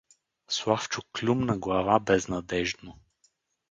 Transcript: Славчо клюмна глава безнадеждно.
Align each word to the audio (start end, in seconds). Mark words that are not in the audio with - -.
Славчо 0.47 1.01
клюмна 1.13 1.57
глава 1.59 1.99
безнадеждно. 1.99 2.95